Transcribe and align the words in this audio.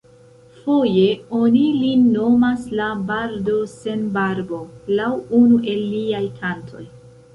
Foje 0.61 1.03
oni 1.39 1.61
lin 1.81 2.07
nomas 2.15 2.65
la 2.79 2.87
"Bardo 3.11 3.57
sen 3.75 4.03
barbo", 4.19 4.63
laŭ 5.01 5.11
unu 5.43 5.61
el 5.75 5.85
liaj 5.95 6.25
kantoj. 6.41 6.87